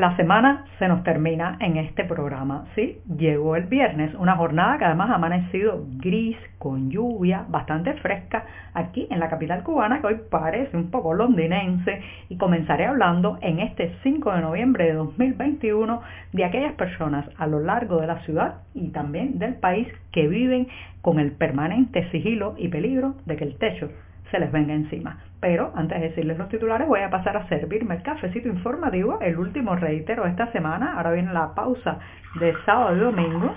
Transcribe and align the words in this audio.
La 0.00 0.16
semana 0.16 0.64
se 0.78 0.88
nos 0.88 1.04
termina 1.04 1.58
en 1.60 1.76
este 1.76 2.04
programa, 2.04 2.64
¿sí? 2.74 3.00
Llegó 3.18 3.54
el 3.54 3.64
viernes, 3.64 4.14
una 4.14 4.34
jornada 4.34 4.78
que 4.78 4.86
además 4.86 5.10
ha 5.10 5.16
amanecido 5.16 5.84
gris, 5.98 6.38
con 6.56 6.90
lluvia, 6.90 7.44
bastante 7.46 7.92
fresca 8.00 8.46
aquí 8.72 9.06
en 9.10 9.20
la 9.20 9.28
capital 9.28 9.62
cubana, 9.62 10.00
que 10.00 10.06
hoy 10.06 10.20
parece 10.30 10.74
un 10.74 10.90
poco 10.90 11.12
londinense, 11.12 12.00
y 12.30 12.38
comenzaré 12.38 12.86
hablando 12.86 13.36
en 13.42 13.58
este 13.58 13.94
5 14.02 14.32
de 14.32 14.40
noviembre 14.40 14.86
de 14.86 14.94
2021 14.94 16.00
de 16.32 16.44
aquellas 16.46 16.72
personas 16.76 17.28
a 17.36 17.46
lo 17.46 17.60
largo 17.60 18.00
de 18.00 18.06
la 18.06 18.20
ciudad 18.20 18.62
y 18.72 18.92
también 18.92 19.38
del 19.38 19.56
país 19.56 19.86
que 20.12 20.28
viven 20.28 20.66
con 21.02 21.20
el 21.20 21.32
permanente 21.32 22.10
sigilo 22.10 22.54
y 22.56 22.68
peligro 22.68 23.16
de 23.26 23.36
que 23.36 23.44
el 23.44 23.58
techo 23.58 23.90
se 24.30 24.38
les 24.38 24.50
venga 24.52 24.74
encima. 24.74 25.18
Pero 25.40 25.72
antes 25.74 26.00
de 26.00 26.08
decirles 26.08 26.38
los 26.38 26.48
titulares 26.48 26.86
voy 26.86 27.00
a 27.00 27.10
pasar 27.10 27.36
a 27.36 27.48
servirme 27.48 27.96
el 27.96 28.02
cafecito 28.02 28.48
informativo, 28.48 29.18
el 29.20 29.38
último 29.38 29.76
reitero 29.76 30.26
esta 30.26 30.50
semana. 30.52 30.94
Ahora 30.96 31.12
viene 31.12 31.32
la 31.32 31.54
pausa 31.54 31.98
de 32.38 32.54
sábado 32.64 32.96
y 32.96 33.00
domingo. 33.00 33.54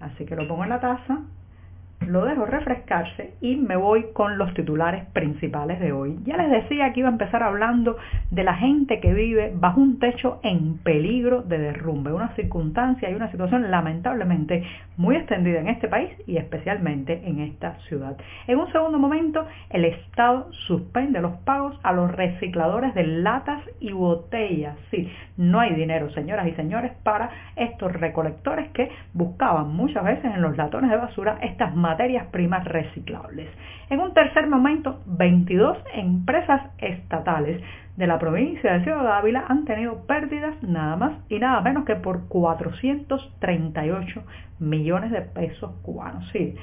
Así 0.00 0.24
que 0.24 0.36
lo 0.36 0.46
pongo 0.46 0.64
en 0.64 0.70
la 0.70 0.80
taza 0.80 1.18
lo 2.00 2.24
dejo 2.24 2.44
refrescarse 2.44 3.34
y 3.40 3.56
me 3.56 3.76
voy 3.76 4.06
con 4.12 4.38
los 4.38 4.52
titulares 4.54 5.04
principales 5.12 5.80
de 5.80 5.92
hoy. 5.92 6.18
Ya 6.24 6.36
les 6.36 6.50
decía 6.50 6.92
que 6.92 7.00
iba 7.00 7.08
a 7.08 7.12
empezar 7.12 7.42
hablando 7.42 7.96
de 8.30 8.44
la 8.44 8.54
gente 8.54 9.00
que 9.00 9.12
vive 9.12 9.52
bajo 9.54 9.80
un 9.80 9.98
techo 9.98 10.40
en 10.42 10.78
peligro 10.78 11.42
de 11.42 11.58
derrumbe, 11.58 12.12
una 12.12 12.34
circunstancia 12.34 13.10
y 13.10 13.14
una 13.14 13.30
situación 13.30 13.70
lamentablemente 13.70 14.64
muy 14.96 15.16
extendida 15.16 15.60
en 15.60 15.68
este 15.68 15.88
país 15.88 16.10
y 16.26 16.36
especialmente 16.36 17.22
en 17.24 17.40
esta 17.40 17.76
ciudad. 17.88 18.16
En 18.46 18.58
un 18.58 18.70
segundo 18.70 18.98
momento, 18.98 19.46
el 19.70 19.84
Estado 19.84 20.48
suspende 20.66 21.20
los 21.20 21.32
pagos 21.38 21.78
a 21.82 21.92
los 21.92 22.10
recicladores 22.10 22.94
de 22.94 23.06
latas 23.06 23.60
y 23.80 23.92
botellas. 23.92 24.76
Sí, 24.90 25.10
no 25.36 25.60
hay 25.60 25.74
dinero, 25.74 26.10
señoras 26.10 26.46
y 26.46 26.52
señores, 26.52 26.92
para 27.02 27.30
estos 27.56 27.92
recolectores 27.92 28.70
que 28.70 28.90
buscaban 29.12 29.74
muchas 29.74 30.04
veces 30.04 30.26
en 30.26 30.42
los 30.42 30.56
latones 30.56 30.90
de 30.90 30.96
basura 30.96 31.38
estas 31.42 31.74
materias 31.84 32.26
primas 32.30 32.64
reciclables. 32.64 33.48
En 33.90 34.00
un 34.00 34.14
tercer 34.14 34.46
momento, 34.46 35.02
22 35.04 35.76
empresas 35.92 36.62
estatales 36.78 37.62
de 37.98 38.06
la 38.06 38.18
provincia 38.18 38.72
de 38.72 38.84
Ciudad 38.84 39.18
Ávila 39.18 39.44
han 39.48 39.66
tenido 39.66 40.06
pérdidas 40.06 40.54
nada 40.62 40.96
más 40.96 41.12
y 41.28 41.38
nada 41.38 41.60
menos 41.60 41.84
que 41.84 41.96
por 41.96 42.26
438 42.28 44.22
millones 44.60 45.10
de 45.10 45.20
pesos 45.20 45.72
cubanos. 45.82 46.26
Sí, 46.32 46.56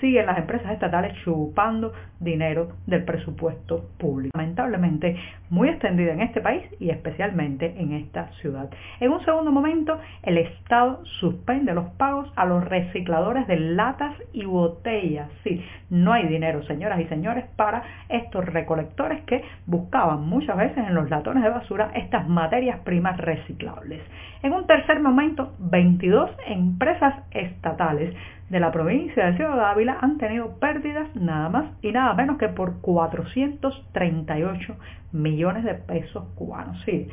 siguen 0.00 0.26
las 0.26 0.38
empresas 0.38 0.72
estatales 0.72 1.14
chupando 1.24 1.92
dinero 2.18 2.72
del 2.86 3.04
presupuesto 3.04 3.90
público. 3.98 4.36
Lamentablemente 4.36 5.16
muy 5.50 5.68
extendida 5.68 6.12
en 6.12 6.20
este 6.20 6.40
país 6.40 6.62
y 6.78 6.90
especialmente 6.90 7.74
en 7.76 7.92
esta 7.92 8.28
ciudad. 8.40 8.70
En 9.00 9.10
un 9.10 9.24
segundo 9.24 9.50
momento, 9.50 9.98
el 10.22 10.38
Estado 10.38 11.04
suspende 11.20 11.74
los 11.74 11.90
pagos 11.94 12.32
a 12.36 12.44
los 12.46 12.64
recicladores 12.64 13.46
de 13.46 13.58
latas 13.58 14.14
y 14.32 14.44
botellas. 14.44 15.28
Sí, 15.42 15.62
no 15.90 16.12
hay 16.12 16.28
dinero, 16.28 16.62
señoras 16.64 17.00
y 17.00 17.06
señores, 17.06 17.44
para 17.56 17.82
estos 18.08 18.44
recolectores 18.44 19.22
que 19.24 19.42
buscaban 19.66 20.28
muchas 20.28 20.56
veces 20.56 20.78
en 20.78 20.94
los 20.94 21.10
latones 21.10 21.42
de 21.42 21.50
basura 21.50 21.90
estas 21.94 22.28
materias 22.28 22.80
primas 22.84 23.16
reciclables. 23.16 24.00
En 24.42 24.52
un 24.52 24.66
tercer 24.66 25.00
momento, 25.00 25.54
22 25.58 26.30
empresas 26.46 27.14
estatales 27.32 28.14
de 28.50 28.60
la 28.60 28.72
provincia 28.72 29.26
de 29.26 29.36
Ciudad 29.36 29.70
Ávila 29.70 29.98
han 30.00 30.18
tenido 30.18 30.58
pérdidas 30.58 31.08
nada 31.14 31.48
más 31.48 31.66
y 31.82 31.92
nada 31.92 32.12
menos 32.14 32.36
que 32.36 32.48
por 32.48 32.80
438 32.80 34.76
millones 35.12 35.62
de 35.64 35.74
pesos 35.74 36.24
cubanos. 36.34 36.82
Sí, 36.84 37.08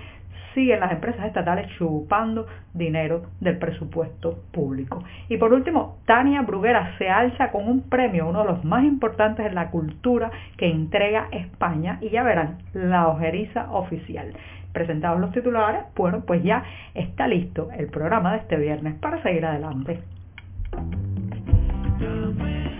siguen 0.56 0.80
las 0.80 0.92
empresas 0.92 1.28
estatales 1.28 1.68
chupando 1.78 2.48
dinero 2.74 3.28
del 3.40 3.60
presupuesto 3.60 4.40
público. 4.52 5.04
Y 5.30 5.38
por 5.38 5.54
último, 5.54 6.00
Tania 6.06 6.42
Bruguera 6.42 6.98
se 6.98 7.08
alza 7.08 7.52
con 7.52 7.70
un 7.70 7.82
premio, 7.88 8.28
uno 8.28 8.40
de 8.40 8.54
los 8.54 8.66
más 8.66 8.84
importantes 8.84 9.46
en 9.46 9.54
la 9.54 9.70
cultura 9.70 10.32
que 10.58 10.68
entrega 10.68 11.28
España 11.32 12.00
y 12.02 12.10
ya 12.10 12.24
verán, 12.24 12.58
la 12.74 13.10
ojeriza 13.10 13.72
oficial. 13.72 14.34
Presentados 14.74 15.20
los 15.20 15.32
titulares, 15.32 15.84
bueno, 15.96 16.24
pues 16.26 16.42
ya 16.44 16.64
está 16.96 17.28
listo 17.28 17.70
el 17.78 17.88
programa 17.88 18.32
de 18.32 18.40
este 18.40 18.58
viernes 18.58 18.96
para 18.96 19.22
seguir 19.22 19.46
adelante. 19.46 20.02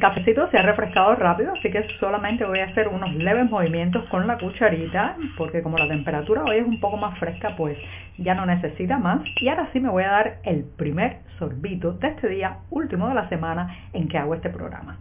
Cafecito 0.00 0.50
se 0.50 0.58
ha 0.58 0.62
refrescado 0.62 1.14
rápido, 1.14 1.52
así 1.52 1.70
que 1.70 1.86
solamente 2.00 2.44
voy 2.44 2.58
a 2.58 2.66
hacer 2.66 2.88
unos 2.88 3.14
leves 3.14 3.48
movimientos 3.48 4.04
con 4.08 4.26
la 4.26 4.38
cucharita, 4.38 5.16
porque 5.36 5.62
como 5.62 5.78
la 5.78 5.86
temperatura 5.88 6.42
hoy 6.44 6.56
es 6.56 6.66
un 6.66 6.80
poco 6.80 6.96
más 6.96 7.18
fresca, 7.18 7.54
pues 7.56 7.78
ya 8.18 8.34
no 8.34 8.46
necesita 8.46 8.98
más. 8.98 9.20
Y 9.40 9.48
ahora 9.48 9.68
sí 9.72 9.80
me 9.80 9.88
voy 9.88 10.02
a 10.02 10.10
dar 10.10 10.38
el 10.42 10.64
primer 10.64 11.18
sorbito 11.38 11.92
de 11.92 12.08
este 12.08 12.28
día 12.28 12.58
último 12.70 13.08
de 13.08 13.14
la 13.14 13.28
semana 13.28 13.76
en 13.92 14.08
que 14.08 14.18
hago 14.18 14.34
este 14.34 14.50
programa. 14.50 14.98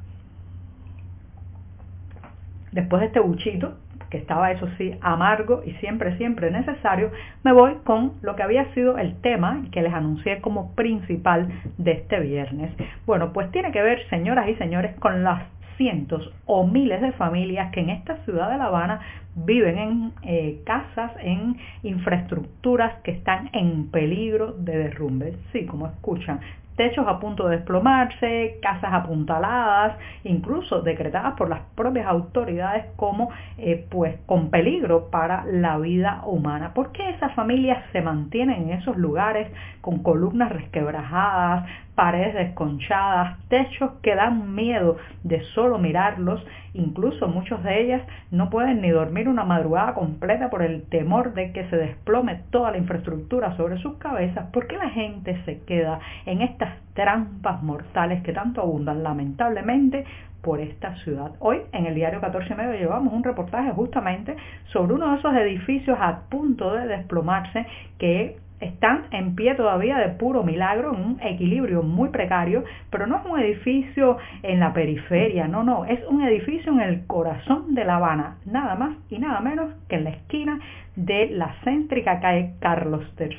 Después 2.72 3.00
de 3.00 3.08
este 3.08 3.20
buchito, 3.20 3.78
que 4.10 4.18
estaba 4.18 4.52
eso 4.52 4.68
sí 4.78 4.96
amargo 5.02 5.62
y 5.66 5.72
siempre, 5.74 6.18
siempre 6.18 6.52
necesario, 6.52 7.12
me 7.44 7.54
voy 7.54 7.76
con 7.84 8.14
lo 8.22 8.36
que 8.36 8.44
había 8.44 8.74
sido 8.74 8.98
el 8.98 9.20
tema 9.22 9.64
que 9.72 9.82
les 9.82 9.94
anuncié 9.94 10.42
como 10.42 10.74
principal 10.76 11.50
de 11.78 11.92
este 11.92 12.20
viernes. 12.20 12.72
Bueno, 13.06 13.34
pues 13.34 13.52
tiene 13.52 13.72
que 13.72 13.82
ver, 13.82 14.08
señoras 14.10 14.50
y 14.50 14.56
señores, 14.56 14.96
con 15.00 15.24
las 15.24 15.44
cientos 15.78 16.30
o 16.46 16.68
miles 16.68 17.02
de 17.02 17.14
familias 17.14 17.72
que 17.72 17.80
en 17.80 17.90
esta 17.90 18.18
ciudad 18.26 18.52
de 18.52 18.58
La 18.58 18.66
Habana 18.66 19.00
viven 19.34 19.78
en 19.78 20.12
eh, 20.24 20.62
casas, 20.66 21.12
en 21.22 21.56
infraestructuras 21.84 23.02
que 23.04 23.12
están 23.12 23.50
en 23.54 23.90
peligro 23.90 24.52
de 24.52 24.78
derrumbe. 24.78 25.38
Sí, 25.54 25.66
como 25.66 25.88
escuchan, 25.88 26.42
techos 26.80 27.06
a 27.10 27.20
punto 27.20 27.50
de 27.50 27.58
desplomarse, 27.58 28.58
casas 28.62 28.94
apuntaladas, 28.94 29.98
incluso 30.24 30.82
decretadas 30.82 31.34
por 31.34 31.50
las 31.50 31.60
propias 31.76 32.08
autoridades 32.08 32.86
como 32.96 33.32
eh, 33.58 33.86
pues 33.90 34.16
con 34.26 34.50
peligro 34.50 35.10
para 35.12 35.44
la 35.44 35.78
vida 35.78 36.22
humana. 36.26 36.74
¿Por 36.74 36.94
qué 36.94 37.10
esas 37.10 37.34
familias 37.36 37.84
se 37.92 38.02
mantienen 38.02 38.62
en 38.64 38.70
esos 38.80 38.96
lugares 38.96 39.52
con 39.82 40.04
columnas 40.04 40.54
resquebrajadas, 40.54 41.68
paredes 42.00 42.34
desconchadas, 42.34 43.38
techos 43.50 43.92
que 44.02 44.16
dan 44.16 44.56
miedo 44.56 44.96
de 45.26 45.42
solo 45.54 45.78
mirarlos, 45.78 46.42
incluso 46.74 47.28
muchos 47.28 47.62
de 47.62 47.82
ellas 47.82 48.02
no 48.32 48.50
pueden 48.50 48.80
ni 48.80 48.90
dormir 48.90 49.28
una 49.28 49.44
madrugada 49.44 49.96
completa 49.96 50.50
por 50.50 50.62
el 50.62 50.84
temor 50.84 51.34
de 51.34 51.52
que 51.52 51.66
se 51.66 51.76
desplome 51.76 52.44
toda 52.52 52.72
la 52.72 52.78
infraestructura 52.78 53.58
sobre 53.58 53.80
sus 53.80 53.98
cabezas, 53.98 54.46
¿por 54.54 54.68
qué 54.68 54.78
la 54.78 54.92
gente 54.92 55.44
se 55.44 55.60
queda 55.64 56.00
en 56.26 56.42
estas 56.42 56.70
trampas 56.94 57.62
mortales 57.64 58.24
que 58.24 58.32
tanto 58.32 58.62
abundan 58.62 59.04
lamentablemente 59.04 60.06
por 60.42 60.62
esta 60.62 60.96
ciudad. 61.04 61.34
Hoy 61.40 61.58
en 61.74 61.86
el 61.86 61.96
diario 61.96 62.22
14 62.22 62.56
Medio 62.56 62.80
llevamos 62.80 63.12
un 63.12 63.26
reportaje 63.26 63.74
justamente 63.74 64.38
sobre 64.72 64.94
uno 64.94 65.12
de 65.12 65.18
esos 65.18 65.34
edificios 65.36 65.98
a 66.00 66.22
punto 66.30 66.74
de 66.74 66.88
desplomarse 66.88 67.66
que 67.98 68.38
están 68.60 69.06
en 69.12 69.36
pie 69.36 69.56
todavía 69.56 69.98
de 69.98 70.10
puro 70.10 70.44
milagro, 70.44 70.94
en 70.94 71.02
un 71.02 71.20
equilibrio 71.22 71.82
muy 71.82 72.10
precario, 72.10 72.64
pero 72.90 73.08
no 73.08 73.18
es 73.18 73.26
un 73.26 73.40
edificio 73.40 74.18
en 74.44 74.60
la 74.60 74.74
periferia, 74.74 75.48
no, 75.48 75.64
no, 75.64 75.86
es 75.86 76.00
un 76.08 76.22
edificio 76.22 76.72
en 76.74 76.82
el 76.82 77.06
corazón 77.08 77.74
de 77.74 77.86
La 77.86 77.96
Habana, 77.96 78.38
nada 78.46 78.76
más 78.76 78.96
y 79.10 79.20
nada 79.20 79.40
menos 79.40 79.72
que 79.88 79.96
en 79.96 80.04
la 80.04 80.10
esquina 80.12 80.60
de 80.96 81.30
la 81.30 81.56
céntrica 81.64 82.20
calle 82.20 82.54
Carlos 82.60 83.04
III 83.20 83.30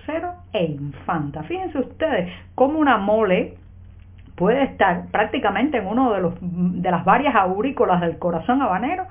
e 0.53 0.65
Infanta. 0.65 1.43
Fíjense 1.43 1.79
ustedes 1.79 2.33
cómo 2.55 2.79
una 2.79 2.97
mole 2.97 3.55
puede 4.37 4.63
estar 4.63 5.07
prácticamente 5.11 5.77
en 5.77 5.87
uno 5.87 6.15
de, 6.15 6.21
los, 6.23 6.35
de 6.41 6.91
las 6.91 7.05
varias 7.05 7.35
aurícolas 7.35 8.01
del 8.01 8.19
corazón 8.19 8.63
habanero 8.63 9.05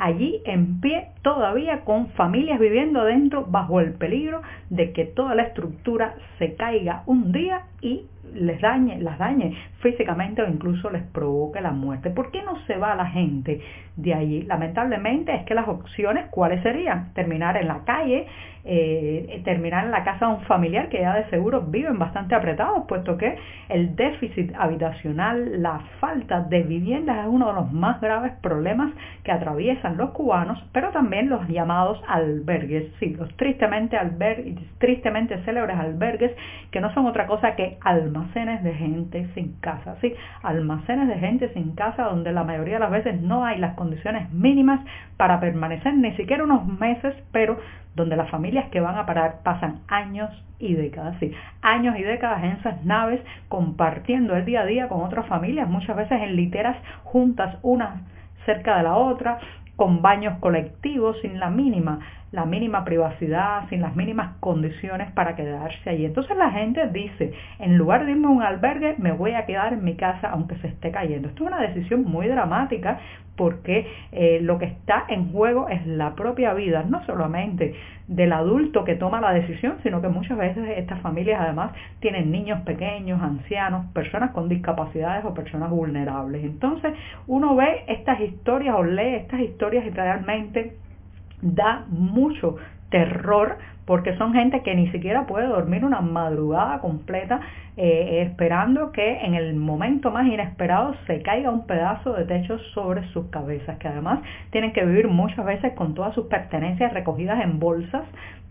allí 0.00 0.42
en 0.46 0.80
pie 0.80 1.08
todavía 1.22 1.84
con 1.84 2.08
familias 2.10 2.58
viviendo 2.58 3.04
dentro 3.04 3.44
bajo 3.46 3.80
el 3.80 3.92
peligro 3.92 4.42
de 4.70 4.92
que 4.92 5.04
toda 5.04 5.34
la 5.34 5.44
estructura 5.44 6.14
se 6.38 6.56
caiga 6.56 7.02
un 7.06 7.32
día 7.32 7.66
y 7.82 8.06
les 8.34 8.60
dañe, 8.60 9.00
las 9.00 9.18
dañe 9.18 9.56
físicamente 9.80 10.42
o 10.42 10.48
incluso 10.48 10.90
les 10.90 11.02
provoque 11.02 11.60
la 11.60 11.72
muerte. 11.72 12.10
¿Por 12.10 12.30
qué 12.30 12.42
no 12.42 12.60
se 12.66 12.76
va 12.76 12.94
la 12.94 13.06
gente 13.06 13.60
de 13.96 14.14
allí? 14.14 14.42
Lamentablemente 14.42 15.34
es 15.34 15.44
que 15.44 15.54
las 15.54 15.68
opciones, 15.68 16.26
¿cuáles 16.30 16.62
serían? 16.62 17.12
Terminar 17.14 17.56
en 17.56 17.68
la 17.68 17.84
calle, 17.84 18.26
eh, 18.62 19.40
terminar 19.44 19.86
en 19.86 19.90
la 19.90 20.04
casa 20.04 20.26
de 20.26 20.34
un 20.34 20.42
familiar 20.42 20.90
que 20.90 21.00
ya 21.00 21.14
de 21.14 21.30
seguro 21.30 21.62
viven 21.62 21.98
bastante 21.98 22.34
apretados, 22.34 22.84
puesto 22.86 23.16
que 23.16 23.36
el 23.68 23.96
déficit 23.96 24.52
habitacional, 24.54 25.62
la 25.62 25.80
falta 25.98 26.40
de 26.40 26.62
viviendas 26.62 27.20
es 27.20 27.26
uno 27.26 27.48
de 27.48 27.54
los 27.54 27.72
más 27.72 28.00
graves 28.00 28.32
problemas 28.42 28.92
que 29.24 29.32
atraviesan 29.32 29.96
los 29.96 30.10
cubanos, 30.10 30.62
pero 30.72 30.90
también 30.90 31.30
los 31.30 31.48
llamados 31.48 32.02
albergues, 32.06 32.92
sí, 33.00 33.14
los 33.14 33.34
tristemente, 33.36 33.96
albergues, 33.96 34.58
tristemente 34.78 35.38
célebres 35.44 35.78
albergues, 35.78 36.32
que 36.70 36.80
no 36.80 36.92
son 36.92 37.06
otra 37.06 37.26
cosa 37.26 37.56
que 37.56 37.78
almacenes 38.10 38.62
de 38.64 38.74
gente 38.74 39.28
sin 39.34 39.52
casa, 39.60 39.96
sí, 40.00 40.12
almacenes 40.42 41.08
de 41.08 41.18
gente 41.18 41.52
sin 41.54 41.74
casa 41.74 42.04
donde 42.04 42.32
la 42.32 42.44
mayoría 42.44 42.74
de 42.74 42.80
las 42.80 42.90
veces 42.90 43.20
no 43.20 43.44
hay 43.44 43.58
las 43.58 43.74
condiciones 43.74 44.32
mínimas 44.32 44.80
para 45.16 45.38
permanecer 45.40 45.94
ni 45.94 46.12
siquiera 46.16 46.44
unos 46.44 46.66
meses, 46.66 47.14
pero 47.32 47.58
donde 47.94 48.16
las 48.16 48.30
familias 48.30 48.68
que 48.70 48.80
van 48.80 48.96
a 48.96 49.06
parar 49.06 49.40
pasan 49.42 49.80
años 49.88 50.30
y 50.58 50.74
décadas, 50.74 51.16
sí, 51.20 51.32
años 51.62 51.96
y 51.98 52.02
décadas 52.02 52.42
en 52.42 52.50
esas 52.52 52.84
naves 52.84 53.20
compartiendo 53.48 54.36
el 54.36 54.44
día 54.44 54.62
a 54.62 54.66
día 54.66 54.88
con 54.88 55.02
otras 55.02 55.26
familias, 55.26 55.68
muchas 55.68 55.96
veces 55.96 56.20
en 56.20 56.36
literas 56.36 56.76
juntas 57.04 57.58
una 57.62 58.02
cerca 58.44 58.76
de 58.76 58.82
la 58.84 58.96
otra, 58.96 59.38
con 59.76 60.02
baños 60.02 60.38
colectivos 60.40 61.16
sin 61.22 61.40
la 61.40 61.48
mínima, 61.48 62.00
la 62.32 62.44
mínima 62.44 62.84
privacidad, 62.84 63.68
sin 63.68 63.80
las 63.80 63.96
mínimas 63.96 64.36
condiciones 64.38 65.10
para 65.12 65.34
quedarse 65.34 65.90
allí. 65.90 66.04
Entonces 66.04 66.36
la 66.36 66.50
gente 66.50 66.86
dice, 66.88 67.32
en 67.58 67.76
lugar 67.76 68.06
de 68.06 68.12
irme 68.12 68.26
a 68.26 68.30
un 68.30 68.42
albergue, 68.42 68.94
me 68.98 69.12
voy 69.12 69.32
a 69.32 69.46
quedar 69.46 69.72
en 69.72 69.84
mi 69.84 69.96
casa 69.96 70.30
aunque 70.30 70.56
se 70.56 70.68
esté 70.68 70.90
cayendo. 70.90 71.28
Esto 71.28 71.44
es 71.44 71.52
una 71.52 71.60
decisión 71.60 72.04
muy 72.04 72.28
dramática 72.28 73.00
porque 73.36 73.86
eh, 74.12 74.38
lo 74.42 74.58
que 74.58 74.66
está 74.66 75.06
en 75.08 75.32
juego 75.32 75.68
es 75.68 75.86
la 75.86 76.14
propia 76.14 76.52
vida, 76.52 76.84
no 76.86 77.04
solamente 77.06 77.74
del 78.06 78.32
adulto 78.32 78.84
que 78.84 78.96
toma 78.96 79.20
la 79.20 79.32
decisión, 79.32 79.76
sino 79.82 80.02
que 80.02 80.08
muchas 80.08 80.36
veces 80.36 80.62
estas 80.76 81.00
familias 81.00 81.40
además 81.40 81.72
tienen 82.00 82.30
niños 82.30 82.60
pequeños, 82.62 83.22
ancianos, 83.22 83.86
personas 83.92 84.32
con 84.32 84.48
discapacidades 84.48 85.24
o 85.24 85.32
personas 85.32 85.70
vulnerables. 85.70 86.44
Entonces 86.44 86.92
uno 87.26 87.56
ve 87.56 87.84
estas 87.88 88.20
historias 88.20 88.74
o 88.76 88.84
lee 88.84 89.14
estas 89.14 89.40
historias 89.40 89.86
y 89.86 89.90
realmente 89.90 90.76
da 91.42 91.84
mucho 91.88 92.56
terror 92.90 93.58
porque 93.86 94.16
son 94.16 94.32
gente 94.32 94.62
que 94.62 94.74
ni 94.74 94.88
siquiera 94.92 95.26
puede 95.26 95.46
dormir 95.46 95.84
una 95.84 96.00
madrugada 96.00 96.78
completa 96.78 97.40
eh, 97.76 98.22
esperando 98.22 98.92
que 98.92 99.20
en 99.24 99.34
el 99.34 99.54
momento 99.54 100.10
más 100.10 100.26
inesperado 100.26 100.94
se 101.06 101.22
caiga 101.22 101.50
un 101.50 101.66
pedazo 101.66 102.12
de 102.12 102.24
techo 102.24 102.58
sobre 102.74 103.08
sus 103.08 103.26
cabezas, 103.30 103.78
que 103.78 103.88
además 103.88 104.20
tienen 104.50 104.72
que 104.72 104.84
vivir 104.84 105.08
muchas 105.08 105.44
veces 105.44 105.72
con 105.74 105.94
todas 105.94 106.14
sus 106.14 106.26
pertenencias 106.26 106.92
recogidas 106.92 107.42
en 107.42 107.58
bolsas 107.58 108.04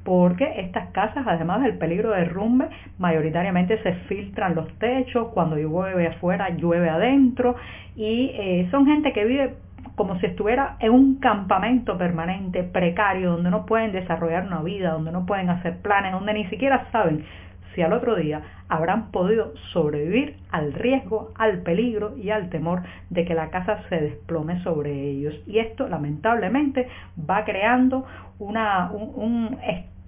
porque 0.04 0.52
estas 0.58 0.90
casas, 0.92 1.26
además 1.28 1.62
del 1.62 1.78
peligro 1.78 2.12
de 2.12 2.22
derrumbe, 2.22 2.68
mayoritariamente 2.98 3.82
se 3.84 3.94
filtran 4.08 4.56
los 4.56 4.68
techos, 4.80 5.28
cuando 5.34 5.58
llueve 5.58 6.08
afuera, 6.08 6.50
llueve 6.50 6.90
adentro, 6.90 7.56
y 7.96 8.32
eh, 8.34 8.68
son 8.72 8.86
gente 8.86 9.14
que 9.14 9.26
vive 9.26 9.54
como 10.00 10.18
si 10.22 10.28
estuviera 10.28 10.78
en 10.80 10.94
un 10.94 11.16
campamento 11.20 11.98
permanente, 11.98 12.64
precario, 12.64 13.32
donde 13.32 13.50
no 13.50 13.66
pueden 13.66 13.92
desarrollar 13.92 14.48
una 14.48 14.62
vida, 14.62 14.94
donde 14.94 15.12
no 15.12 15.26
pueden 15.26 15.50
hacer 15.50 15.80
planes, 15.80 16.14
donde 16.14 16.34
ni 16.34 16.46
siquiera 16.46 16.88
saben 16.94 17.26
si 17.76 17.82
al 17.82 17.92
otro 17.92 18.16
día 18.16 18.42
habrán 18.70 19.12
podido 19.12 19.54
sobrevivir 19.74 20.38
al 20.52 20.72
riesgo, 20.72 21.34
al 21.36 21.64
peligro 21.64 22.16
y 22.16 22.30
al 22.30 22.50
temor 22.50 22.84
de 23.10 23.26
que 23.26 23.34
la 23.34 23.50
casa 23.50 23.84
se 23.90 24.00
desplome 24.00 24.64
sobre 24.64 24.94
ellos. 24.94 25.36
Y 25.46 25.60
esto 25.60 25.90
lamentablemente 25.90 26.88
va 27.30 27.44
creando 27.44 28.06
una, 28.40 28.92
un, 28.94 29.12
un 29.22 29.58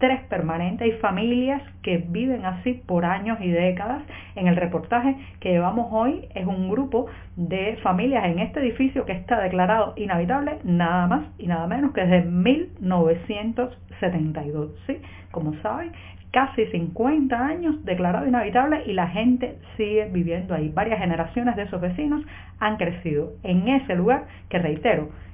estrés 0.01 0.21
permanente. 0.29 0.83
Hay 0.83 0.93
familias 0.93 1.61
que 1.83 1.97
viven 1.97 2.43
así 2.43 2.73
por 2.73 3.05
años 3.05 3.37
y 3.39 3.51
décadas. 3.51 4.01
En 4.35 4.47
el 4.47 4.55
reportaje 4.55 5.15
que 5.39 5.51
llevamos 5.51 5.89
hoy 5.91 6.27
es 6.33 6.47
un 6.47 6.71
grupo 6.71 7.05
de 7.35 7.77
familias 7.83 8.25
en 8.25 8.39
este 8.39 8.61
edificio 8.61 9.05
que 9.05 9.11
está 9.11 9.39
declarado 9.39 9.93
inhabitable 9.97 10.57
nada 10.63 11.05
más 11.05 11.27
y 11.37 11.45
nada 11.45 11.67
menos 11.67 11.93
que 11.93 12.01
desde 12.01 12.23
1972. 12.27 14.71
¿sí? 14.87 14.97
Como 15.29 15.53
saben, 15.61 15.91
casi 16.31 16.65
50 16.65 17.37
años 17.37 17.85
declarado 17.85 18.25
inhabitable 18.25 18.81
y 18.87 18.93
la 18.93 19.05
gente 19.07 19.59
sigue 19.77 20.09
viviendo 20.11 20.55
ahí. 20.55 20.69
Varias 20.69 20.97
generaciones 20.99 21.55
de 21.55 21.61
esos 21.63 21.79
vecinos 21.79 22.23
han 22.59 22.77
crecido 22.77 23.33
en 23.43 23.67
ese 23.67 23.95
lugar 23.95 24.25
que, 24.49 24.57
reitero, 24.57 25.09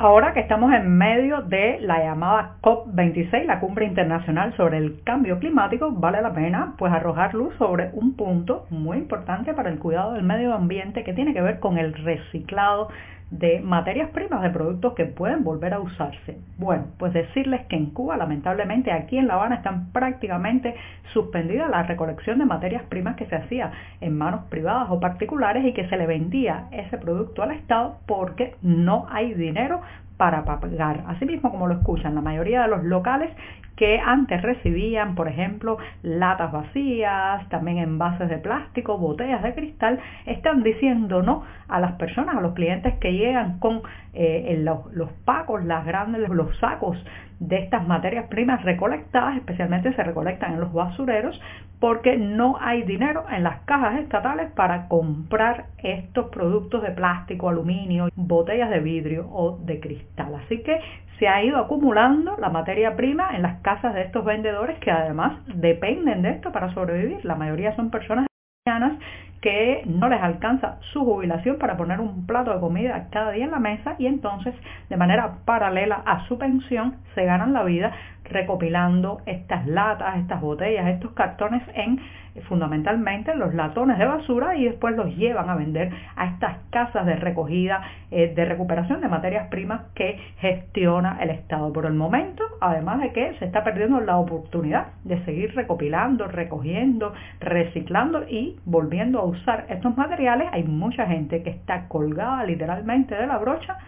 Ahora 0.00 0.32
que 0.32 0.38
estamos 0.38 0.72
en 0.72 0.96
medio 0.96 1.42
de 1.42 1.80
la 1.80 1.98
llamada 1.98 2.54
COP26, 2.62 3.46
la 3.46 3.58
cumbre 3.58 3.84
internacional 3.84 4.54
sobre 4.56 4.78
el 4.78 5.02
cambio 5.02 5.40
climático, 5.40 5.90
vale 5.90 6.22
la 6.22 6.32
pena 6.32 6.74
pues 6.78 6.92
arrojar 6.92 7.34
luz 7.34 7.52
sobre 7.56 7.90
un 7.94 8.14
punto 8.14 8.66
muy 8.70 8.96
importante 8.98 9.54
para 9.54 9.70
el 9.70 9.80
cuidado 9.80 10.12
del 10.12 10.22
medio 10.22 10.54
ambiente 10.54 11.02
que 11.02 11.14
tiene 11.14 11.34
que 11.34 11.42
ver 11.42 11.58
con 11.58 11.78
el 11.78 11.94
reciclado 11.94 12.90
de 13.30 13.60
materias 13.60 14.10
primas 14.10 14.42
de 14.42 14.50
productos 14.50 14.94
que 14.94 15.04
pueden 15.04 15.44
volver 15.44 15.74
a 15.74 15.80
usarse. 15.80 16.38
Bueno, 16.56 16.86
pues 16.98 17.12
decirles 17.12 17.66
que 17.66 17.76
en 17.76 17.90
Cuba, 17.90 18.16
lamentablemente, 18.16 18.90
aquí 18.90 19.18
en 19.18 19.26
La 19.26 19.34
Habana 19.34 19.56
están 19.56 19.92
prácticamente 19.92 20.74
suspendidas 21.12 21.70
la 21.70 21.82
recolección 21.82 22.38
de 22.38 22.46
materias 22.46 22.82
primas 22.88 23.16
que 23.16 23.26
se 23.26 23.36
hacía 23.36 23.72
en 24.00 24.16
manos 24.16 24.44
privadas 24.48 24.88
o 24.90 25.00
particulares 25.00 25.64
y 25.64 25.74
que 25.74 25.88
se 25.88 25.96
le 25.96 26.06
vendía 26.06 26.68
ese 26.70 26.96
producto 26.96 27.42
al 27.42 27.52
Estado 27.52 27.98
porque 28.06 28.54
no 28.62 29.06
hay 29.10 29.34
dinero 29.34 29.82
para 30.18 30.44
pagar. 30.44 31.04
Asimismo, 31.06 31.50
como 31.50 31.66
lo 31.66 31.74
escuchan, 31.74 32.14
la 32.14 32.20
mayoría 32.20 32.62
de 32.62 32.68
los 32.68 32.84
locales 32.84 33.30
que 33.76 34.00
antes 34.00 34.42
recibían, 34.42 35.14
por 35.14 35.28
ejemplo, 35.28 35.78
latas 36.02 36.50
vacías, 36.50 37.48
también 37.48 37.78
envases 37.78 38.28
de 38.28 38.38
plástico, 38.38 38.98
botellas 38.98 39.40
de 39.42 39.54
cristal, 39.54 40.00
están 40.26 40.64
diciendo 40.64 41.22
no 41.22 41.44
a 41.68 41.78
las 41.78 41.92
personas, 41.92 42.36
a 42.36 42.40
los 42.40 42.54
clientes 42.54 42.94
que 42.98 43.12
llegan 43.12 43.60
con 43.60 43.82
eh, 44.14 44.60
los, 44.64 44.92
los, 44.92 45.12
pacos, 45.24 45.64
las 45.64 45.86
grandes, 45.86 46.28
los 46.28 46.58
sacos 46.58 46.98
de 47.40 47.56
estas 47.58 47.86
materias 47.86 48.26
primas 48.28 48.62
recolectadas, 48.64 49.36
especialmente 49.36 49.92
se 49.94 50.02
recolectan 50.02 50.54
en 50.54 50.60
los 50.60 50.72
basureros, 50.72 51.40
porque 51.80 52.16
no 52.16 52.56
hay 52.60 52.82
dinero 52.82 53.24
en 53.30 53.44
las 53.44 53.60
cajas 53.60 54.00
estatales 54.00 54.50
para 54.52 54.88
comprar 54.88 55.66
estos 55.78 56.30
productos 56.30 56.82
de 56.82 56.90
plástico, 56.90 57.48
aluminio, 57.48 58.08
botellas 58.16 58.70
de 58.70 58.80
vidrio 58.80 59.28
o 59.30 59.58
de 59.58 59.78
cristal. 59.80 60.34
Así 60.44 60.62
que 60.62 60.80
se 61.18 61.28
ha 61.28 61.42
ido 61.42 61.58
acumulando 61.58 62.36
la 62.38 62.48
materia 62.48 62.96
prima 62.96 63.30
en 63.34 63.42
las 63.42 63.60
casas 63.60 63.94
de 63.94 64.02
estos 64.02 64.24
vendedores 64.24 64.78
que 64.78 64.90
además 64.90 65.38
dependen 65.46 66.22
de 66.22 66.30
esto 66.30 66.52
para 66.52 66.72
sobrevivir. 66.74 67.24
La 67.24 67.34
mayoría 67.34 67.74
son 67.76 67.90
personas 67.90 68.26
que 69.40 69.82
no 69.86 70.08
les 70.08 70.20
alcanza 70.20 70.78
su 70.92 71.04
jubilación 71.04 71.58
para 71.58 71.76
poner 71.76 72.00
un 72.00 72.26
plato 72.26 72.52
de 72.52 72.60
comida 72.60 73.08
cada 73.10 73.32
día 73.32 73.44
en 73.44 73.50
la 73.50 73.58
mesa 73.58 73.94
y 73.98 74.06
entonces 74.06 74.54
de 74.88 74.96
manera 74.96 75.38
paralela 75.44 76.02
a 76.04 76.26
su 76.26 76.38
pensión 76.38 76.96
se 77.14 77.24
ganan 77.24 77.52
la 77.52 77.62
vida 77.62 77.92
recopilando 78.30 79.20
estas 79.26 79.66
latas, 79.66 80.18
estas 80.18 80.40
botellas, 80.40 80.86
estos 80.88 81.12
cartones 81.12 81.62
en 81.74 82.00
fundamentalmente 82.42 83.34
los 83.34 83.54
latones 83.54 83.98
de 83.98 84.06
basura 84.06 84.56
y 84.56 84.64
después 84.64 84.96
los 84.96 85.14
llevan 85.16 85.48
a 85.48 85.56
vender 85.56 85.90
a 86.16 86.26
estas 86.26 86.58
casas 86.70 87.06
de 87.06 87.16
recogida, 87.16 87.82
eh, 88.10 88.32
de 88.34 88.44
recuperación 88.44 89.00
de 89.00 89.08
materias 89.08 89.48
primas 89.48 89.82
que 89.94 90.18
gestiona 90.38 91.18
el 91.20 91.30
Estado. 91.30 91.72
Por 91.72 91.86
el 91.86 91.94
momento, 91.94 92.44
además 92.60 93.00
de 93.00 93.12
que 93.12 93.34
se 93.38 93.46
está 93.46 93.64
perdiendo 93.64 94.00
la 94.00 94.16
oportunidad 94.18 94.88
de 95.04 95.24
seguir 95.24 95.54
recopilando, 95.54 96.28
recogiendo, 96.28 97.12
reciclando 97.40 98.28
y 98.28 98.56
volviendo 98.64 99.20
a 99.20 99.24
usar 99.24 99.66
estos 99.68 99.96
materiales, 99.96 100.48
hay 100.52 100.64
mucha 100.64 101.06
gente 101.06 101.42
que 101.42 101.50
está 101.50 101.88
colgada 101.88 102.44
literalmente 102.44 103.14
de 103.14 103.26
la 103.26 103.38
brocha 103.38 103.78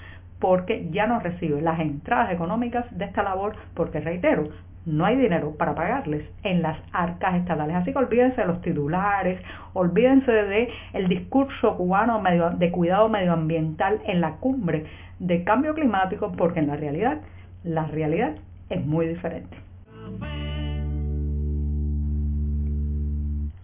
porque 0.40 0.88
ya 0.90 1.06
no 1.06 1.20
recibe 1.20 1.60
las 1.60 1.78
entradas 1.78 2.32
económicas 2.32 2.86
de 2.96 3.04
esta 3.04 3.22
labor, 3.22 3.54
porque 3.74 4.00
reitero, 4.00 4.48
no 4.86 5.04
hay 5.04 5.16
dinero 5.16 5.54
para 5.56 5.74
pagarles 5.74 6.24
en 6.42 6.62
las 6.62 6.78
arcas 6.92 7.34
estatales. 7.34 7.76
Así 7.76 7.92
que 7.92 7.98
olvídense 7.98 8.40
de 8.40 8.46
los 8.46 8.60
titulares, 8.62 9.40
olvídense 9.74 10.32
de 10.32 10.68
el 10.94 11.08
discurso 11.08 11.76
cubano 11.76 12.22
de 12.56 12.70
cuidado 12.70 13.08
medioambiental 13.08 14.00
en 14.06 14.20
la 14.20 14.36
cumbre 14.36 14.86
de 15.18 15.44
cambio 15.44 15.74
climático, 15.74 16.32
porque 16.32 16.60
en 16.60 16.68
la 16.68 16.76
realidad, 16.76 17.20
la 17.62 17.86
realidad 17.86 18.36
es 18.70 18.84
muy 18.84 19.06
diferente. 19.06 19.69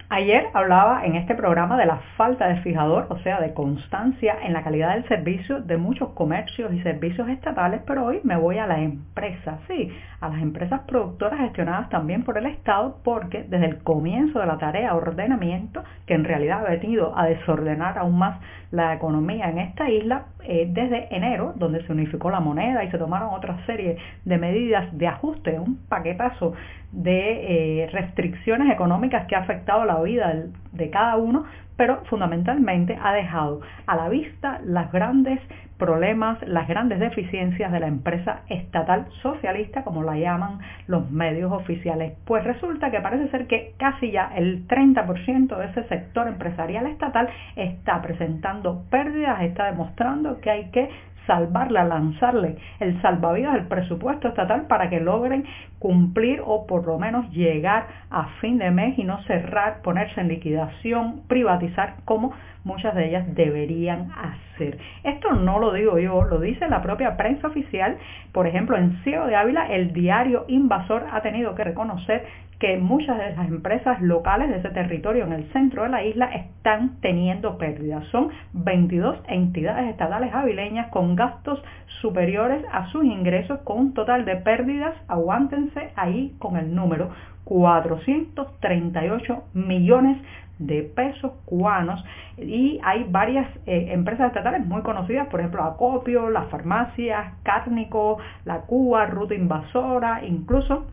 Ayer 0.08 0.46
hablaba 0.54 1.04
en 1.04 1.16
este 1.16 1.34
programa 1.34 1.76
de 1.76 1.84
la 1.84 1.96
falta 2.16 2.46
de 2.46 2.60
fijador, 2.60 3.08
o 3.10 3.18
sea, 3.18 3.40
de 3.40 3.52
constancia 3.52 4.36
en 4.40 4.52
la 4.52 4.62
calidad 4.62 4.94
del 4.94 5.08
servicio 5.08 5.60
de 5.60 5.78
muchos 5.78 6.10
comercios 6.10 6.72
y 6.72 6.80
servicios 6.82 7.28
estatales, 7.28 7.80
pero 7.84 8.04
hoy 8.04 8.20
me 8.22 8.36
voy 8.36 8.58
a 8.58 8.68
la 8.68 8.78
empresa, 8.78 9.58
sí, 9.66 9.90
a 10.20 10.28
las 10.28 10.40
empresas 10.40 10.82
productoras 10.86 11.40
gestionadas 11.40 11.88
también 11.88 12.22
por 12.22 12.38
el 12.38 12.46
Estado, 12.46 12.98
porque 13.02 13.46
desde 13.48 13.66
el 13.66 13.78
comienzo 13.82 14.38
de 14.38 14.46
la 14.46 14.58
tarea 14.58 14.92
de 14.92 14.96
ordenamiento, 14.96 15.82
que 16.06 16.14
en 16.14 16.22
realidad 16.22 16.64
ha 16.64 16.70
venido 16.70 17.18
a 17.18 17.26
desordenar 17.26 17.98
aún 17.98 18.16
más 18.16 18.38
la 18.70 18.94
economía 18.94 19.50
en 19.50 19.58
esta 19.58 19.90
isla, 19.90 20.26
eh, 20.44 20.68
desde 20.70 21.14
enero, 21.14 21.52
donde 21.56 21.84
se 21.84 21.92
unificó 21.92 22.30
la 22.30 22.38
moneda 22.38 22.84
y 22.84 22.90
se 22.92 22.98
tomaron 22.98 23.34
otra 23.34 23.64
serie 23.66 23.96
de 24.24 24.38
medidas 24.38 24.96
de 24.96 25.08
ajuste, 25.08 25.58
un 25.58 25.78
paquetazo 25.88 26.54
de 26.92 27.82
eh, 27.82 27.90
restricciones 27.90 28.72
económicas 28.72 29.26
que 29.26 29.34
ha 29.34 29.40
afectado 29.40 29.84
la 29.84 29.95
vida 30.02 30.34
de 30.72 30.90
cada 30.90 31.16
uno, 31.16 31.44
pero 31.76 32.02
fundamentalmente 32.06 32.98
ha 33.00 33.12
dejado 33.12 33.60
a 33.86 33.96
la 33.96 34.08
vista 34.08 34.60
los 34.64 34.90
grandes 34.92 35.40
problemas, 35.78 36.38
las 36.46 36.66
grandes 36.68 36.98
deficiencias 36.98 37.70
de 37.70 37.80
la 37.80 37.86
empresa 37.86 38.40
estatal 38.48 39.06
socialista, 39.22 39.84
como 39.84 40.02
la 40.02 40.16
llaman 40.16 40.58
los 40.86 41.10
medios 41.10 41.52
oficiales. 41.52 42.14
Pues 42.24 42.44
resulta 42.44 42.90
que 42.90 43.00
parece 43.00 43.28
ser 43.28 43.46
que 43.46 43.74
casi 43.76 44.10
ya 44.10 44.32
el 44.34 44.66
30% 44.66 45.56
de 45.56 45.66
ese 45.66 45.84
sector 45.88 46.28
empresarial 46.28 46.86
estatal 46.86 47.28
está 47.56 48.00
presentando 48.00 48.84
pérdidas, 48.90 49.42
está 49.42 49.66
demostrando 49.66 50.40
que 50.40 50.50
hay 50.50 50.70
que 50.70 50.88
salvarla, 51.26 51.84
lanzarle 51.84 52.56
el 52.80 53.00
salvavidas 53.02 53.54
del 53.54 53.66
presupuesto 53.66 54.28
estatal 54.28 54.66
para 54.66 54.88
que 54.88 55.00
logren 55.00 55.44
cumplir 55.78 56.40
o 56.44 56.66
por 56.66 56.86
lo 56.86 56.98
menos 56.98 57.30
llegar 57.30 57.86
a 58.10 58.26
fin 58.40 58.58
de 58.58 58.70
mes 58.70 58.98
y 58.98 59.04
no 59.04 59.22
cerrar, 59.24 59.82
ponerse 59.82 60.20
en 60.20 60.28
liquidación, 60.28 61.22
privatizar 61.28 61.96
como 62.04 62.32
muchas 62.64 62.94
de 62.94 63.08
ellas 63.08 63.34
deberían 63.34 64.10
hacer. 64.12 64.78
Esto 65.04 65.32
no 65.32 65.58
lo 65.58 65.72
digo 65.72 65.98
yo, 65.98 66.24
lo 66.24 66.40
dice 66.40 66.68
la 66.68 66.82
propia 66.82 67.16
prensa 67.16 67.46
oficial. 67.46 67.96
Por 68.32 68.46
ejemplo, 68.46 68.76
en 68.76 69.02
Ciego 69.04 69.26
de 69.26 69.36
Ávila, 69.36 69.66
el 69.68 69.92
diario 69.92 70.44
Invasor 70.48 71.06
ha 71.12 71.20
tenido 71.20 71.54
que 71.54 71.64
reconocer 71.64 72.24
que 72.58 72.78
muchas 72.78 73.18
de 73.18 73.36
las 73.36 73.48
empresas 73.48 74.00
locales 74.00 74.48
de 74.48 74.56
ese 74.58 74.70
territorio 74.70 75.24
en 75.24 75.32
el 75.32 75.44
centro 75.52 75.82
de 75.82 75.88
la 75.90 76.04
isla 76.04 76.26
están 76.26 77.00
teniendo 77.00 77.58
pérdidas. 77.58 78.04
Son 78.06 78.30
22 78.54 79.18
entidades 79.28 79.90
estatales 79.90 80.32
avileñas 80.32 80.88
con 80.88 81.16
gastos 81.16 81.62
superiores 82.00 82.64
a 82.72 82.86
sus 82.88 83.04
ingresos 83.04 83.60
con 83.60 83.78
un 83.78 83.94
total 83.94 84.24
de 84.24 84.36
pérdidas, 84.36 84.94
aguántense 85.08 85.92
ahí 85.96 86.34
con 86.38 86.56
el 86.56 86.74
número, 86.74 87.10
438 87.44 89.44
millones 89.54 90.18
de 90.58 90.82
pesos 90.82 91.32
cubanos 91.44 92.02
y 92.38 92.80
hay 92.82 93.04
varias 93.08 93.46
eh, 93.66 93.92
empresas 93.92 94.28
estatales 94.28 94.66
muy 94.66 94.82
conocidas, 94.82 95.28
por 95.28 95.40
ejemplo 95.40 95.62
Acopio, 95.62 96.30
las 96.30 96.48
farmacias, 96.48 97.34
Cárnico, 97.42 98.18
la 98.44 98.62
Cuba, 98.62 99.06
Ruta 99.06 99.34
Invasora, 99.34 100.24
incluso 100.24 100.86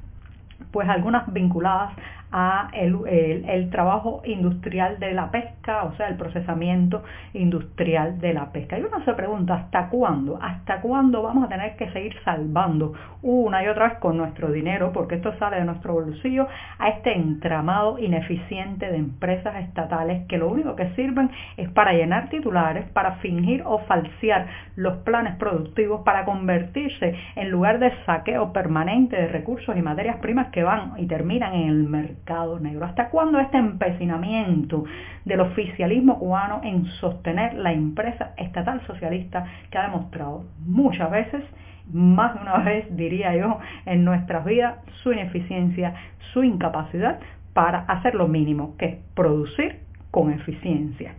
pues 0.74 0.90
algunas 0.90 1.32
vinculadas 1.32 1.94
a 2.34 2.70
el, 2.74 3.70
trabajo 3.70 4.24
industrial 4.26 5.00
de 5.00 5.14
la 5.14 5.30
pesca, 5.30 5.84
o 5.84 5.96
sea, 5.96 6.08
el 6.08 6.18
procesamiento 6.18 7.04
industrial 7.34 8.20
de 8.20 8.34
la 8.34 8.52
pesca. 8.52 8.78
Y 8.78 8.82
uno 8.82 9.06
se 9.06 9.14
pregunta, 9.14 9.54
¿hasta 9.54 9.90
cuándo? 9.90 10.40
¿Hasta 10.42 10.82
cuándo 10.82 11.22
vamos 11.22 11.46
a 11.46 11.48
tener 11.48 11.76
que 11.76 11.92
seguir 11.92 12.16
salvando 12.26 12.94
una 13.22 13.64
y 13.64 13.68
otra 13.68 13.90
vez 13.90 13.98
con 14.00 14.18
nuestro 14.18 14.52
dinero, 14.52 14.92
porque 14.92 15.16
esto 15.16 15.38
sale 15.38 15.58
de 15.58 15.66
nuestro 15.66 15.94
bolsillo, 15.94 16.48
a 16.80 16.90
este 16.90 17.16
entramado 17.16 18.00
ineficiente 18.00 18.90
de 18.90 18.98
empresas 18.98 19.56
estatales 19.64 20.28
que 20.28 20.40
lo 20.40 20.50
único 20.50 20.76
que 20.76 20.90
sirven 20.96 21.30
es 21.56 21.70
para 21.70 21.94
llenar 21.94 22.30
titulares, 22.30 22.90
para 22.90 23.18
fingir 23.18 23.62
o 23.66 23.78
falsear 23.80 24.48
los 24.76 24.98
planes 25.04 25.36
productivos, 25.36 26.02
para 26.02 26.26
convertirse 26.26 27.16
en 27.36 27.52
lugar 27.52 27.78
de 27.78 27.92
saqueo 28.06 28.52
permanente 28.52 29.16
de 29.16 29.28
recursos 29.28 29.78
y 29.78 29.82
materias 29.84 30.18
primas 30.18 30.48
que 30.48 30.64
van 30.64 30.94
y 30.98 31.06
terminan 31.06 31.54
en 31.54 31.70
el 31.70 31.88
negro. 32.62 32.86
¿Hasta 32.86 33.10
cuándo 33.10 33.40
este 33.40 33.58
empecinamiento 33.58 34.86
del 35.26 35.42
oficialismo 35.42 36.20
cubano 36.20 36.62
en 36.64 36.86
sostener 37.00 37.54
la 37.56 37.74
empresa 37.74 38.34
estatal 38.38 38.82
socialista 38.88 39.46
que 39.70 39.78
ha 39.78 39.84
demostrado 39.84 40.46
muchas 40.66 41.12
veces, 41.12 41.44
más 41.92 42.36
de 42.36 42.42
una 42.42 42.58
vez 42.60 42.96
diría 42.96 43.36
yo, 43.36 43.60
en 43.86 44.06
nuestras 44.06 44.46
vidas 44.46 44.76
su 45.02 45.12
ineficiencia, 45.12 45.94
su 46.32 46.44
incapacidad 46.44 47.20
para 47.54 47.80
hacer 47.80 48.16
lo 48.16 48.28
mínimo, 48.28 48.76
que 48.78 48.86
es 48.86 48.96
producir 49.14 49.80
con 50.10 50.32
eficiencia? 50.32 51.16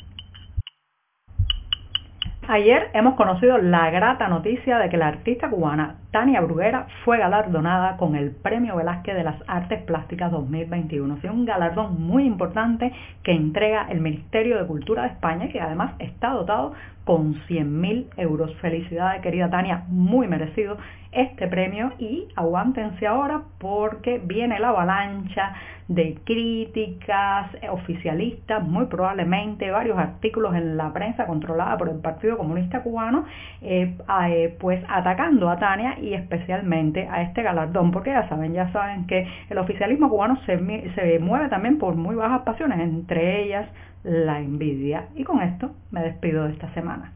Ayer 2.49 2.91
hemos 2.93 3.15
conocido 3.15 3.57
la 3.59 3.91
grata 3.91 4.29
noticia 4.29 4.79
de 4.79 4.91
que 4.91 4.99
la 4.99 5.09
artista 5.09 5.49
cubana 5.49 5.97
Tania 6.15 6.41
Bruguera 6.43 6.87
fue 7.05 7.19
galardonada 7.19 7.97
con 7.97 8.15
el 8.15 8.31
Premio 8.31 8.77
Velázquez 8.77 9.17
de 9.17 9.25
las 9.25 9.43
Artes 9.49 9.83
Plásticas 9.83 10.31
2021. 10.31 11.19
Es 11.21 11.25
un 11.25 11.45
galardón 11.45 12.01
muy 12.01 12.25
importante 12.25 12.93
que 13.25 13.33
entrega 13.33 13.89
el 13.91 14.01
Ministerio 14.01 14.57
de 14.57 14.65
Cultura 14.65 15.03
de 15.03 15.09
España, 15.09 15.49
que 15.49 15.61
además 15.61 15.95
está 15.99 16.29
dotado 16.31 16.73
con 17.05 17.35
100.000 17.49 18.11
euros. 18.17 18.55
Felicidades, 18.61 19.23
querida 19.23 19.51
Tania, 19.51 19.87
muy 19.89 20.29
merecido 20.29 20.79
este 21.15 21.47
premio 21.47 21.93
y 21.99 22.27
aguántense 22.35 23.07
ahora 23.07 23.43
porque 23.59 24.21
viene 24.25 24.59
la 24.59 24.71
avalancha 24.71 25.55
de 25.87 26.19
críticas 26.25 27.51
oficialistas, 27.71 28.63
muy 28.67 28.87
probablemente 28.87 29.71
varios 29.71 29.99
artículos 29.99 30.55
en 30.55 30.77
la 30.77 30.93
prensa 30.93 31.27
controlada 31.27 31.77
por 31.77 31.91
el 31.91 31.99
Partido 31.99 32.39
Comunista 32.39 32.83
Cubano, 32.83 33.27
eh, 33.61 33.95
eh, 34.29 34.57
pues 34.59 34.83
atacando 34.89 35.51
a 35.51 35.59
Tania 35.59 35.97
y 36.05 36.15
especialmente 36.15 37.09
a 37.11 37.23
este 37.23 37.43
galardón, 37.43 37.91
porque 37.91 38.11
ya 38.11 38.29
saben, 38.29 38.53
ya 38.53 38.71
saben 38.73 39.07
que 39.07 39.27
el 39.51 39.59
oficialismo 39.59 40.09
cubano 40.09 40.37
se, 40.47 40.59
se 40.95 41.19
mueve 41.19 41.49
también 41.49 41.79
por 41.79 41.95
muy 41.95 42.15
bajas 42.15 42.43
pasiones, 42.43 42.79
entre 42.81 43.43
ellas 43.43 43.67
la 44.03 44.39
envidia. 44.39 45.07
Y 45.15 45.25
con 45.25 45.41
esto 45.43 45.71
me 45.91 46.03
despido 46.03 46.45
de 46.45 46.53
esta 46.53 46.73
semana. 46.75 47.13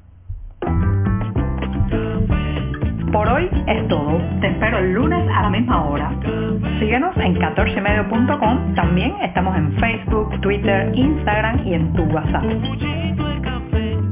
Por 3.12 3.26
hoy 3.26 3.48
es 3.66 3.88
todo. 3.88 4.20
Te 4.40 4.48
espero 4.48 4.78
el 4.78 4.92
lunes 4.92 5.26
a 5.34 5.42
la 5.42 5.50
misma 5.50 5.88
hora. 5.88 6.10
Síguenos 6.78 7.16
en 7.16 7.36
14medio.com. 7.36 8.74
También 8.74 9.14
estamos 9.22 9.56
en 9.56 9.72
Facebook, 9.78 10.40
Twitter, 10.40 10.92
Instagram 10.94 11.66
y 11.66 11.74
en 11.74 11.92
tu 11.94 12.02
WhatsApp. 12.04 12.44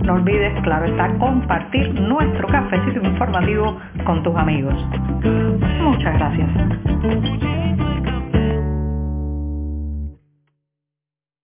No 0.06 0.14
olvides, 0.14 0.52
claro 0.62 0.86
está, 0.86 1.08
compartir 1.18 2.00
nuestro 2.00 2.46
cafecito 2.46 3.00
informativo 3.04 3.76
con 4.06 4.22
tus 4.22 4.34
amigos. 4.36 4.74
Muchas 5.82 6.14
gracias. 6.14 6.48